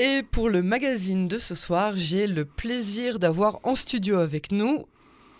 [0.00, 4.84] Et pour le magazine de ce soir, j'ai le plaisir d'avoir en studio avec nous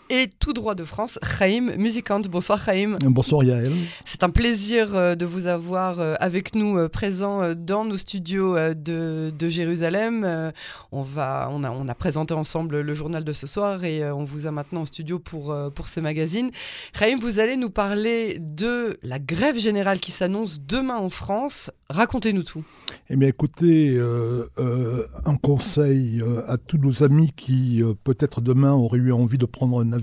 [0.09, 2.27] et tout droit de France, Chaim Musicante.
[2.27, 2.97] Bonsoir Chaim.
[3.01, 3.73] Bonsoir Yael.
[4.05, 8.55] C'est un plaisir euh, de vous avoir euh, avec nous euh, présent dans nos studios
[8.73, 10.51] de, de Jérusalem.
[10.91, 14.23] On, va, on, a, on a présenté ensemble le journal de ce soir et on
[14.23, 16.49] vous a maintenant en studio pour, pour ce magazine.
[16.97, 21.71] Chaim, vous allez nous parler de la grève générale qui s'annonce demain en France.
[21.89, 22.63] Racontez-nous tout.
[23.09, 23.99] Eh bien écoutez,
[25.25, 29.98] un conseil à tous nos amis qui peut-être demain auraient eu envie de prendre un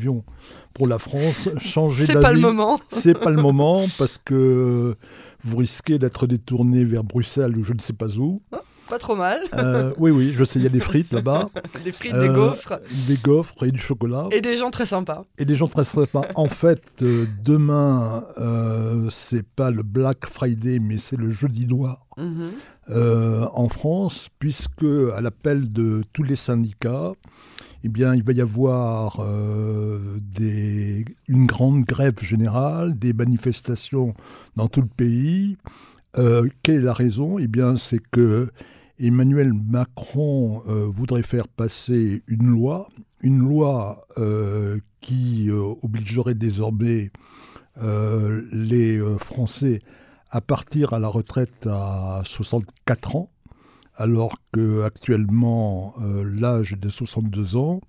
[0.74, 2.78] pour la France, changer C'est pas le moment.
[2.90, 4.96] C'est pas le moment parce que
[5.44, 8.42] vous risquez d'être détourné vers Bruxelles ou je ne sais pas où.
[8.52, 8.56] Oh,
[8.88, 9.40] pas trop mal.
[9.54, 11.48] Euh, oui, oui, je sais, il y a des frites là-bas.
[11.84, 12.78] des frites, des euh, gaufres.
[13.08, 14.28] Des gaufres et du chocolat.
[14.30, 15.24] Et des gens très sympas.
[15.38, 16.22] Et des gens très sympas.
[16.34, 18.24] en fait, euh, demain,
[19.10, 22.06] c'est pas le Black Friday, mais c'est le jeudi noir.
[22.18, 23.48] Mhm.
[23.52, 27.12] en France, puisque à l'appel de tous les syndicats,
[27.86, 30.18] eh bien, il va y avoir euh,
[31.28, 34.12] une grande grève générale, des manifestations
[34.56, 35.56] dans tout le pays.
[36.18, 37.38] Euh, quelle est la raison?
[37.38, 38.50] Eh bien, c'est que
[38.98, 42.88] Emmanuel Macron euh, voudrait faire passer une loi,
[43.20, 44.04] une loi
[45.00, 45.48] qui
[45.80, 47.12] obligerait désormais
[47.80, 49.78] les Français
[50.30, 53.30] à partir à la retraite à 64 ans
[53.96, 57.80] alors qu'actuellement euh, l'âge est de 62 ans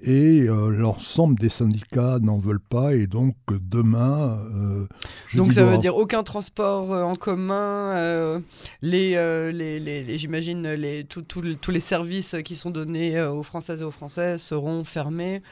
[0.00, 4.38] et euh, l'ensemble des syndicats n'en veulent pas et donc demain...
[4.54, 4.86] Euh,
[5.34, 8.42] donc ça veut dire aucun transport en commun,
[8.82, 9.14] les,
[9.52, 14.84] les, j'imagine les, tous les services qui sont donnés aux Françaises et aux Français seront
[14.84, 15.42] fermés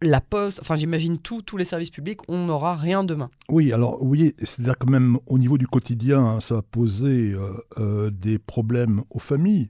[0.00, 3.30] la poste, enfin j'imagine tous les services publics, on n'aura rien demain.
[3.48, 7.52] Oui, alors oui, c'est-à-dire que même au niveau du quotidien, hein, ça va poser euh,
[7.78, 9.68] euh, des problèmes aux familles,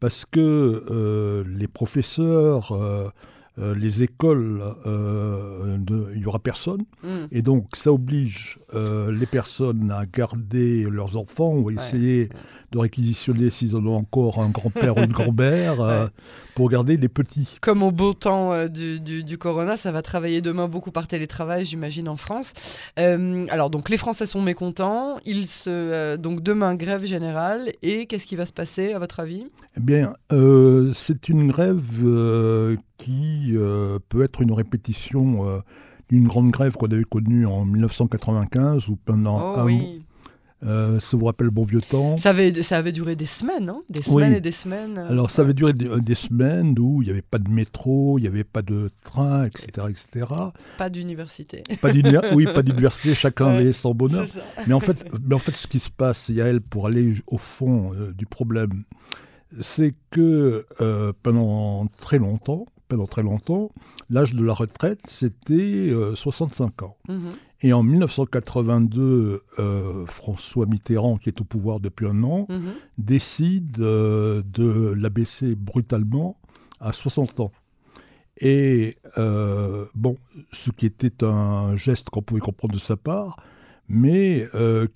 [0.00, 2.72] parce que euh, les professeurs,
[3.56, 7.26] les écoles, il n'y aura personne, hmm.
[7.32, 12.30] et donc ça oblige les personnes à garder leurs enfants ou à essayer
[12.72, 16.06] de réquisitionner s'ils en ont encore un grand-père ou une grand-mère euh,
[16.54, 17.56] pour garder les petits.
[17.60, 21.64] Comme au beau temps euh, du, du, Corona, ça va travailler demain beaucoup par télétravail,
[21.64, 22.52] j'imagine, en France.
[22.98, 25.18] Euh, alors, donc, les Français sont mécontents.
[25.24, 27.72] Ils se, donc, demain, grève générale.
[27.82, 29.46] Et qu'est-ce qui va se passer, à votre avis?
[29.76, 30.12] Eh bien,
[30.92, 31.82] c'est une grève
[32.98, 33.54] qui
[34.08, 35.62] peut être une répétition
[36.10, 40.00] d'une grande grève qu'on avait connue en 1995 ou pendant oh, un, oui.
[40.64, 42.16] Euh, ça vous rappelle bon vieux temps.
[42.16, 44.98] Ça avait, ça avait duré des semaines, hein des semaines et des semaines.
[44.98, 48.22] Euh, Alors ça avait duré des, semaines où il n'y avait pas de métro, il
[48.22, 49.86] n'y avait pas de train, etc.
[49.88, 50.26] etc.
[50.76, 51.62] Pas d'université.
[51.80, 51.90] Pas
[52.32, 54.26] oui, pas d'université, chacun avait son bonheur.
[54.66, 57.92] Mais en, fait, mais en fait, ce qui se passe, Yael, pour aller au fond
[57.94, 58.82] euh, du problème,
[59.60, 60.66] c'est que
[61.22, 63.70] pendant très longtemps, pendant très longtemps,
[64.10, 66.96] l'âge de la retraite, c'était 65 ans.
[67.08, 67.30] Mhm.
[67.60, 72.72] Et en 1982, euh, François Mitterrand, qui est au pouvoir depuis un an, mhm.
[72.98, 76.38] décide euh, de l'abaisser brutalement
[76.80, 77.52] à 60 ans.
[78.40, 80.16] Et euh, bon,
[80.52, 83.36] ce qui était un geste qu'on pouvait comprendre de sa part,
[83.88, 84.46] mais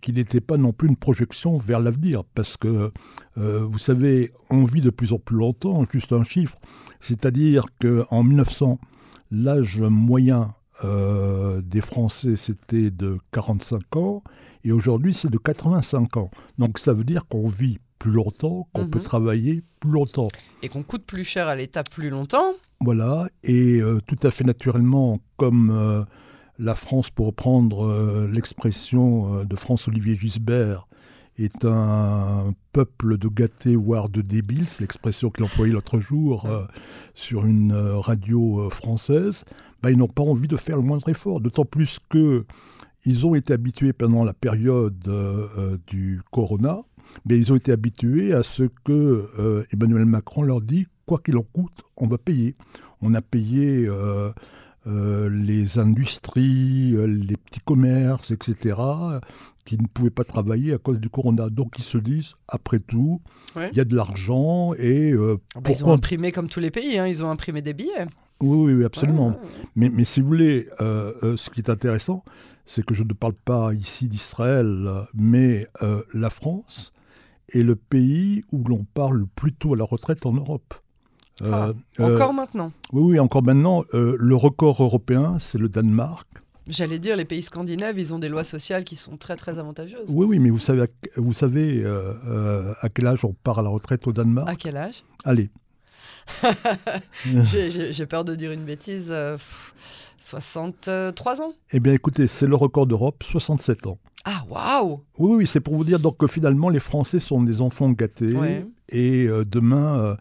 [0.02, 2.92] qui n'était pas non plus une projection vers l'avenir, parce que,
[3.36, 6.58] vous savez, on vit de plus en plus longtemps, juste un chiffre,
[7.00, 8.78] c'est-à-dire qu'en 1900,
[9.30, 14.22] l'âge moyen euh, des Français, c'était de 45 ans,
[14.64, 16.30] et aujourd'hui, c'est de 85 ans.
[16.58, 19.04] Donc ça veut dire qu'on vit plus longtemps, qu'on peut mhm.
[19.04, 20.28] travailler plus longtemps.
[20.62, 22.52] Et qu'on coûte plus cher à l'État plus longtemps.
[22.80, 26.02] Voilà, et euh, tout à fait naturellement, comme euh,
[26.58, 30.88] la France, pour reprendre l'expression de France-Olivier Gisbert,
[31.38, 36.46] est un peuple de gâtés, voire de débiles, c'est l'expression qu'il employait l'autre jour
[37.14, 39.44] sur une radio française,
[39.82, 41.40] bah, ils n'ont pas envie de faire le moindre effort.
[41.40, 42.44] D'autant plus que
[43.04, 46.82] ils ont été habitués pendant la période euh, euh, du corona,
[47.26, 51.36] mais ils ont été habitués à ce que euh, Emmanuel Macron leur dit quoi qu'il
[51.36, 52.54] en coûte, on va payer.
[53.00, 53.88] On a payé
[54.86, 58.76] les industries, les petits commerces, etc.,
[59.64, 61.50] qui ne pouvaient pas travailler à cause du corona.
[61.50, 63.20] Donc ils se disent, après tout,
[63.56, 65.12] il y a de l'argent et...
[65.56, 68.06] Ah bah, ils ont imprimé comme tous les pays, hein, ils ont imprimé des billets.
[68.42, 69.34] Oui, oui, absolument.
[69.76, 72.24] Mais, mais, si vous voulez, euh, euh, ce qui est intéressant,
[72.66, 76.92] c'est que je ne parle pas ici d'Israël, mais euh, la France
[77.52, 80.74] est le pays où l'on parle plutôt à la retraite en Europe.
[81.44, 83.82] Ah, encore maintenant Oui, oui, encore maintenant.
[83.92, 86.28] le record européen, c'est le Danemark.
[86.68, 90.08] J'allais dire, les pays scandinaves, ils ont des lois sociales qui sont très très avantageuses.
[90.08, 90.84] Oui, oui, mais vous savez,
[91.16, 94.48] vous savez à quel âge on part à la retraite au Danemark?
[94.48, 95.02] À quel âge?
[95.24, 95.50] Allez.
[97.44, 99.14] J'ai peur de dire une bêtise.
[100.20, 103.98] 63 ans Eh bien, écoutez, c'est le record d'Europe, 67 ans.
[104.24, 107.60] Ah, waouh Oui, oui, c'est pour vous dire donc que finalement, les Français sont des
[107.60, 108.32] enfants gâtés.
[108.88, 110.16] Et demain, euh,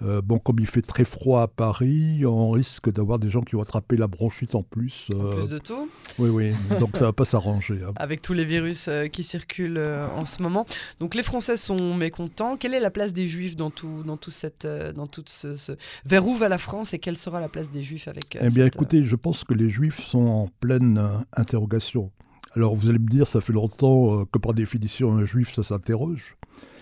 [0.00, 3.62] bon, comme il fait très froid à Paris, on risque d'avoir des gens qui vont
[3.62, 5.08] attraper la bronchite en plus.
[5.14, 5.88] En plus de tout
[6.18, 7.78] Oui, oui, donc ça va pas s'arranger.
[7.82, 7.92] Hein.
[7.96, 10.66] Avec tous les virus euh, qui circulent euh, en ce moment.
[11.00, 12.56] Donc les Français sont mécontents.
[12.56, 15.56] Quelle est la place des Juifs dans tout, dans tout, cette, dans tout ce,
[16.04, 18.66] Vers où va la France et quelle sera la place des Juifs avec Eh bien,
[18.66, 22.10] écoutez, je pense que les Juifs sont en pleine interrogation.
[22.54, 26.36] Alors vous allez me dire, ça fait longtemps que par définition un juif, ça s'interroge.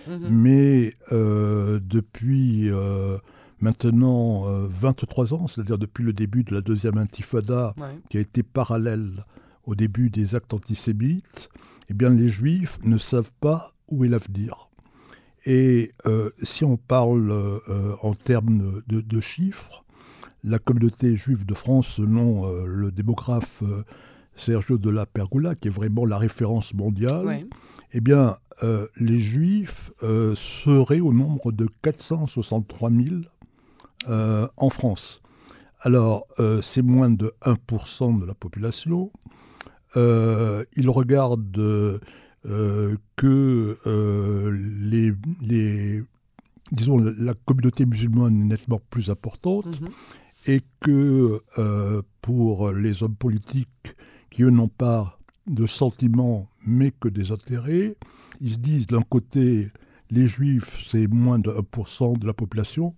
[0.08, 0.28] Mhm.
[0.30, 3.18] Mais euh, depuis euh,
[3.60, 7.74] maintenant 23 euh, ans, c'est-à-dire depuis le début de la deuxième intifada,
[8.08, 9.24] qui a été parallèle
[9.64, 11.48] au début des actes antisémites,
[11.88, 14.68] eh bien les juifs ne savent pas où est l'avenir.
[15.46, 15.92] Et
[16.42, 17.60] si on parle
[18.00, 19.84] en termes de, chiffres,
[20.42, 23.62] la communauté juive de France, selon le démographe
[24.36, 27.40] Sergio de la Pergola, qui est vraiment la référence mondiale,
[27.92, 33.16] eh bien, euh, les Juifs euh, seraient au nombre de 463 000
[34.08, 35.20] euh, en France.
[35.80, 36.26] Alors,
[36.62, 39.12] c'est moins de 1% de la population.
[39.96, 42.00] ils regardent
[43.16, 43.76] que
[44.80, 46.02] les,
[46.72, 49.90] disons, la communauté musulmane est nettement plus importante mhm.
[50.46, 51.42] et que
[52.22, 53.94] pour les hommes politiques
[54.34, 55.16] qui, eux, n'ont pas
[55.46, 57.96] de sentiments mais que des intérêts.
[58.40, 59.70] Ils se disent d'un côté,
[60.10, 62.94] les juifs, c'est moins de 1% de la population.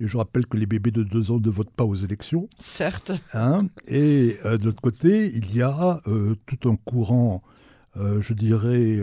[0.00, 2.48] Et je rappelle que les bébés de 2 ans ne votent pas aux élections.
[2.58, 3.12] Certes.
[3.34, 7.42] Hein et euh, de l'autre côté, il y a euh, tout un courant,
[7.96, 8.98] euh, je dirais,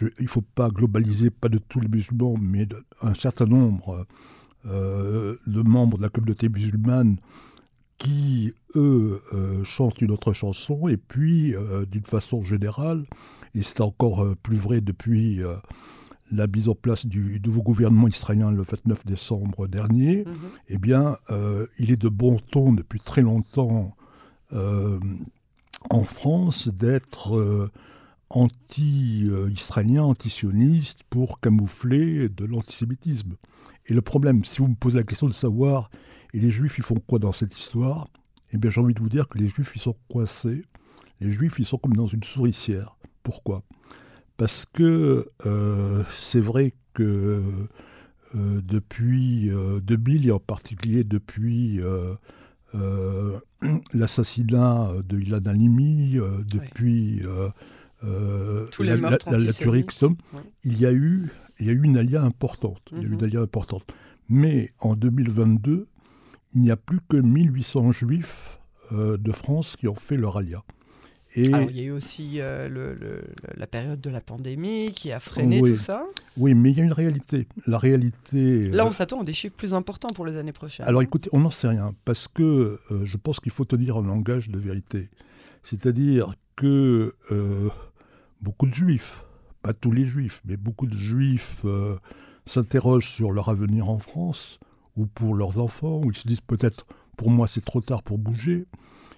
[0.00, 4.06] il ne faut pas globaliser, pas de tous les musulmans, mais d'un certain nombre
[4.64, 7.16] de membres de la communauté musulmane
[8.02, 9.20] qui, eux,
[9.64, 10.88] chantent une autre chanson.
[10.88, 11.54] Et puis,
[11.90, 13.04] d'une façon générale,
[13.54, 15.56] et c'est encore euh, plus vrai depuis euh,
[16.30, 20.34] la mise en place du nouveau gouvernement israélien le 29 décembre dernier, mhm.
[20.68, 23.94] eh bien, euh, il est de bon ton depuis très longtemps
[25.88, 27.70] en France d'être
[28.32, 33.36] anti-israélien, anti-sioniste pour camoufler de l'antisémitisme.
[33.86, 35.90] Et le problème, si vous me posez la question de savoir,
[36.32, 38.08] et les juifs, ils font quoi dans cette histoire
[38.52, 40.64] Eh bien, j'ai envie de vous dire que les juifs, ils sont coincés.
[41.20, 42.96] Les juifs, ils sont comme dans une souricière.
[43.22, 43.62] Pourquoi?
[44.36, 47.42] Parce que euh, c'est vrai que
[48.34, 49.50] euh, depuis
[49.82, 51.80] 2000 euh, et en particulier depuis
[53.92, 56.18] l'assassinat de Ilan Halimi,
[56.50, 57.22] depuis
[58.02, 59.18] la, la,
[60.64, 61.28] il y a eu
[61.60, 62.82] il y a eu une alia importante.
[62.90, 63.24] Il y a eu une mhm.
[63.24, 63.84] alia importante.
[64.28, 65.86] Mais en 2022,
[66.54, 68.58] il n'y a plus que 1800 juifs
[68.90, 70.62] de France qui ont fait leur alia.
[71.34, 71.42] Et...
[71.42, 72.68] il y a eu aussi euh,
[73.56, 76.04] la période de la pandémie qui a freiné tout ça.
[76.36, 77.46] Oui, mais il y a une réalité.
[77.66, 78.68] La réalité.
[78.68, 80.86] Là, on euh, s'attend à des chiffres plus importants pour les années prochaines.
[80.86, 84.02] Alors écoutez, on n'en sait rien, parce que euh, je pense qu'il faut tenir un
[84.02, 85.08] langage de vérité.
[85.62, 87.14] C'est-à-dire que
[88.42, 89.24] beaucoup de juifs,
[89.62, 91.64] pas tous les juifs, mais beaucoup de juifs
[92.44, 94.58] s'interrogent sur leur avenir en France,
[94.96, 98.18] ou pour leurs enfants, ou ils se disent peut-être, pour moi c'est trop tard pour
[98.18, 98.66] bouger.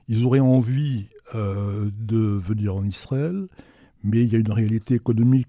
[0.08, 3.48] Ils auraient envie euh, de venir en Israël,
[4.02, 5.48] mais il y a une réalité économique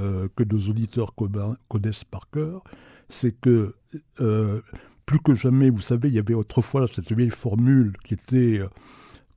[0.00, 1.14] euh, que nos auditeurs
[1.68, 2.64] connaissent par cœur,
[3.08, 3.74] c'est que
[4.20, 4.60] euh,
[5.06, 8.60] plus que jamais, vous savez, il y avait autrefois cette vieille formule qui était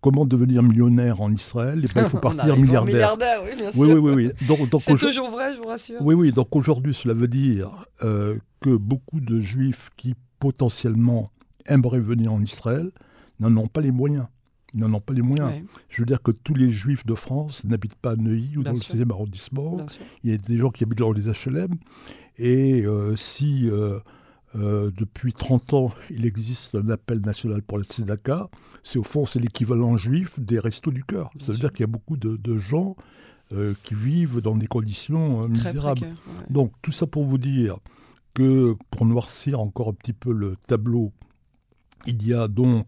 [0.01, 2.86] comment devenir millionnaire en Israël, et eh ben, il faut partir milliardaire.
[2.86, 3.42] milliardaire.
[3.44, 3.82] Oui, bien sûr.
[3.82, 4.80] Oui, oui, oui.
[4.80, 6.01] C'est toujours vrai, je vous rassure.
[6.01, 6.32] Oui, oui.
[6.32, 11.32] Donc aujourd'hui, cela veut dire que beaucoup de juifs qui potentiellement
[11.68, 12.92] aimeraient venir en Israël
[13.39, 14.27] n'en ont pas les moyens.
[14.74, 15.63] Ils n'en ont pas les moyens.
[15.89, 18.72] Je veux dire que tous les juifs de France n'habitent pas à Neuilly ou dans
[18.72, 19.77] le 16e arrondissement.
[20.24, 21.75] Il y a des gens qui habitent dans les HLM.
[22.38, 24.00] Et euh, si euh,
[24.56, 28.50] euh, depuis 30 ans, il existe un appel national pour le tzedaka,
[28.84, 31.30] c'est au fond c'est l'équivalent juif des restos du cœur.
[31.39, 32.96] Ça veut dire qu'il y a beaucoup de, gens
[33.84, 36.16] qui vivent dans des conditions misérables.
[36.50, 37.77] Donc tout ça pour vous dire
[38.34, 41.13] que pour noircir encore un petit peu le tableau,
[42.06, 42.88] il y a donc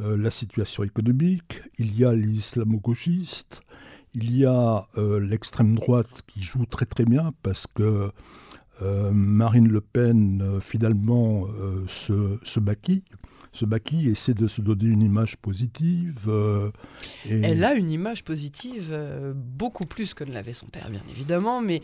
[0.00, 3.62] euh, la situation économique, il y a les islamo-gauchistes,
[4.12, 8.10] il y a euh, l'extrême droite qui joue très très bien parce que
[8.80, 11.46] Marine Le Pen finalement
[11.88, 13.02] se, se maquille
[13.56, 16.28] se maquille, essaie de se donner une image positive.
[16.28, 16.70] Euh,
[17.28, 21.60] Elle a une image positive euh, beaucoup plus que ne l'avait son père, bien évidemment,
[21.60, 21.82] mais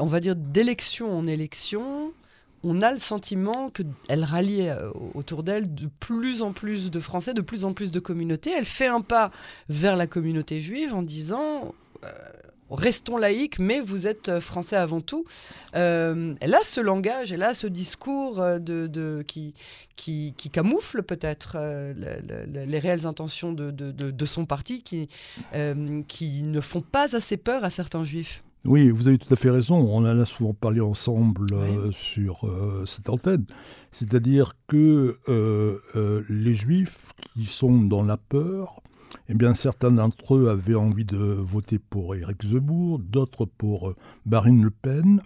[0.00, 2.12] on va dire d'élection en élection,
[2.62, 7.32] on a le sentiment qu'elle rallie euh, autour d'elle de plus en plus de Français,
[7.32, 8.50] de plus en plus de communautés.
[8.56, 9.30] Elle fait un pas
[9.68, 11.74] vers la communauté juive en disant
[12.70, 15.24] restons laïcs, mais vous êtes euh, français avant tout.
[15.76, 19.54] Euh, elle a ce langage, elle a ce discours euh, de, qui,
[19.96, 21.56] qui, camoufle peut-être
[21.94, 25.08] les réelles intentions de, son parti, qui,
[26.08, 28.42] qui ne font pas assez peur à certains juifs.
[28.64, 29.76] Oui, vous avez tout à fait raison.
[29.76, 31.48] On en a souvent parlé ensemble
[31.92, 32.46] sur
[32.86, 33.44] cette antenne.
[33.90, 35.18] C'est-à-dire que
[36.28, 38.79] les juifs qui sont dans la peur,
[39.28, 43.96] eh bien, certains d'entre eux avaient envie de voter pour Éric Zemmour, d'autres pour euh,
[44.26, 45.20] Marine Le Pen.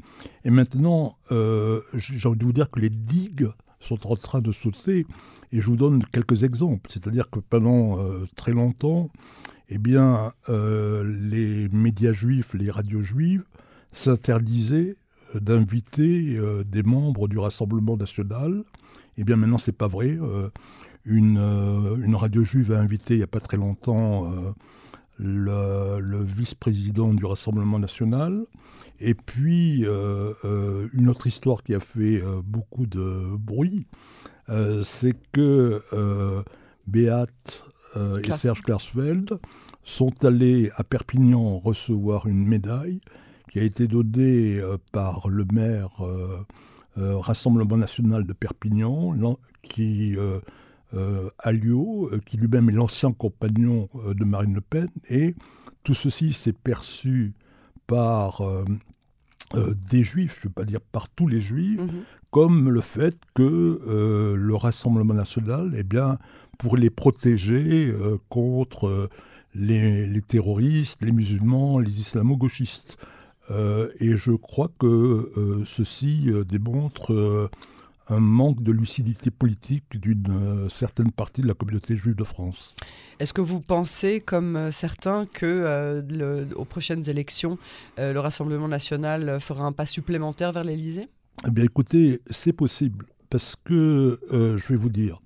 [0.44, 3.48] Et maintenant, euh, j'ai envie de vous dire que les digues
[3.80, 5.06] sont en train de sauter.
[5.52, 6.90] Et je vous donne quelques exemples.
[6.92, 9.10] C'est-à-dire que pendant euh, très longtemps,
[9.68, 13.44] eh bien, les médias juifs, les radios juives
[13.92, 14.94] s'interdisaient
[15.34, 18.62] d'inviter des membres du Rassemblement national.
[19.16, 20.18] Eh bien, maintenant, c'est pas vrai.
[21.06, 24.52] Euh, une, radio juive a invité il n'y a pas très longtemps euh,
[25.18, 28.46] le, vice-président du Rassemblement national.
[29.00, 33.87] Et puis, euh, une autre histoire qui a fait beaucoup de bruit,
[34.82, 35.80] c'est que
[36.87, 37.64] Beat
[37.96, 39.38] et Serge Klarsfeld
[39.84, 43.00] sont allés à Perpignan recevoir une médaille
[43.50, 44.61] qui a été donnée
[44.92, 45.90] par le maire
[46.96, 49.16] Rassemblement national de Perpignan,
[49.62, 50.16] qui
[51.38, 55.34] Alliot, euh, qui lui-même est l'ancien compagnon euh, de Marine Le Pen, et
[55.82, 57.34] tout ceci s'est perçu
[57.86, 58.40] par
[59.90, 62.04] des juifs, je ne veux pas dire par tous les juifs, mhm.
[62.30, 66.18] comme le fait que le Rassemblement national eh bien,
[66.58, 67.92] pourrait les protéger
[68.30, 69.10] contre
[69.54, 72.96] les, les, terroristes, les musulmans, les islamo-gauchistes.
[73.50, 77.50] et je crois que ceci démontre
[78.08, 82.75] un manque de lucidité politique d'une euh, certaine partie de la communauté juive de France.
[83.18, 87.58] Est-ce que vous pensez, comme euh, certains, que euh, aux prochaines élections,
[87.99, 91.08] le Rassemblement national fera un pas supplémentaire vers l'Élysée?
[91.46, 95.20] Eh bien, écoutez, c'est possible, parce que je vais vous dire,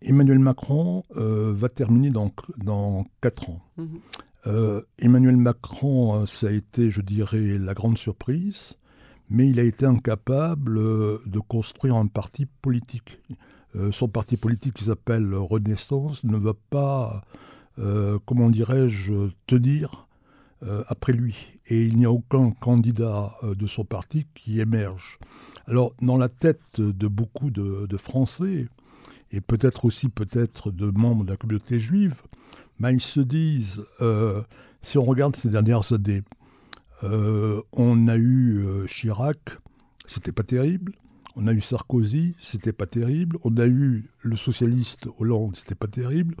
[0.00, 3.60] Emmanuel Macron va terminer dans, dans 4 ans.
[3.76, 4.82] Mhm.
[4.98, 8.76] Emmanuel Macron, ça a été, je dirais, la grande surprise
[9.32, 13.18] mais il a été incapable euh, de construire un parti politique.
[13.74, 17.22] Euh, son parti politique qui s'appelle Renaissance ne va pas,
[17.78, 20.06] euh, comment dirais-je, tenir
[20.86, 21.34] après lui.
[21.66, 25.18] Et il n'y a aucun candidat de son parti qui émerge.
[25.66, 28.68] Alors, dans la tête de beaucoup de, Français,
[29.32, 32.14] et peut-être aussi peut-être de membres de la communauté juive,
[32.78, 33.82] ben, ils se disent,
[34.82, 36.22] si on regarde ces dernières années,
[37.02, 39.58] on a eu euh, Chirac,
[40.06, 40.92] c'était pas terrible.
[41.34, 43.38] On a eu Sarkozy, c'était pas terrible.
[43.44, 46.36] On a eu le socialiste Hollande, c'était pas terrible.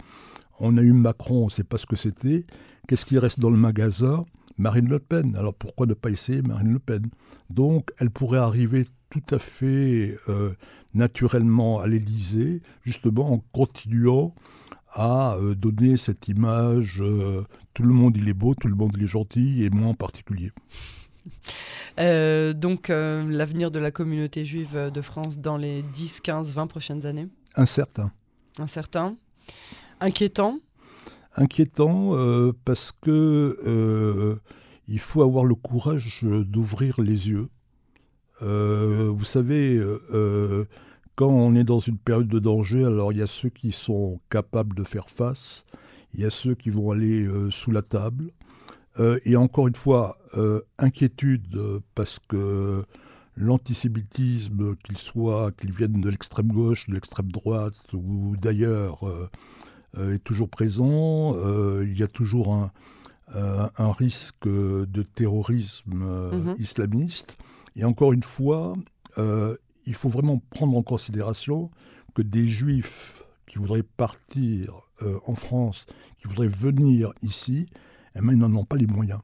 [0.60, 2.44] On a eu Macron, on ne sait pas ce que c'était.
[2.86, 4.24] Qu'est-ce qui reste dans le magasin?
[4.58, 5.34] Marine Le Pen.
[5.36, 7.06] Alors pourquoi ne pas essayer Marine Le Pen?
[7.48, 10.52] Donc elle pourrait arriver tout à fait euh,
[10.94, 14.34] naturellement à l'Élysée, justement en continuant
[14.92, 17.44] à euh, donner cette image euh,
[17.74, 19.94] tout le monde il est beau, tout le monde il est gentil, et moi en
[19.94, 20.50] particulier.
[22.00, 27.04] Euh, donc l'avenir de la communauté juive de France dans les 10, 15, 20 prochaines
[27.04, 27.28] années?
[27.54, 28.10] Incertain.
[28.58, 29.14] Incertain.
[30.00, 30.58] Inquiétant?
[31.36, 32.16] Inquiétant
[32.64, 34.40] parce que
[34.88, 37.50] il faut avoir le courage d'ouvrir les yeux.
[38.40, 39.78] vous savez,
[41.14, 44.20] quand on est dans une période de danger, alors il y a ceux qui sont
[44.30, 45.64] capables de faire face,
[46.14, 48.32] il y a ceux qui vont aller euh, sous la table.
[48.98, 51.58] Euh, et encore une fois, euh, inquiétude
[51.94, 52.84] parce que
[53.36, 58.98] l'antisémitisme, qu'il soit, qu'il vienne de l'extrême gauche, de l'extrême droite ou d'ailleurs,
[59.98, 61.34] est toujours présent.
[61.80, 62.70] il y a toujours un,
[63.34, 66.60] un risque de terrorisme mm-hmm.
[66.60, 67.38] islamiste.
[67.74, 68.74] Et encore une fois,
[69.86, 71.70] il faut vraiment prendre en considération
[72.14, 75.86] que des juifs qui voudraient partir euh, en France,
[76.18, 77.66] qui voudraient venir ici,
[78.14, 79.20] eh ben, ils n'en ont pas les moyens.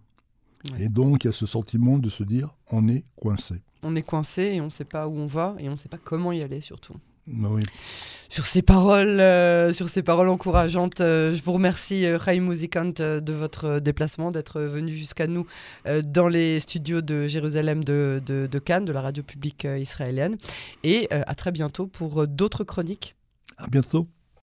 [0.79, 3.62] Et donc, il y a ce sentiment de se dire, on est coincé.
[3.83, 5.88] On est coincé et on ne sait pas où on va et on ne sait
[5.88, 6.95] pas comment y aller surtout.
[7.32, 7.62] Oui
[8.28, 11.00] sur ces paroles, euh, sur ces paroles encourageantes.
[11.00, 15.47] Euh, je vous remercie, euh, Chaim Muzikant, de votre déplacement, d'être venu jusqu'à nous
[16.04, 20.37] dans les studios de Jérusalem de, de, Cannes, de la radio publique israélienne.
[20.85, 23.14] Et à très bientôt pour d'autres chroniques.
[23.56, 24.06] À bientôt.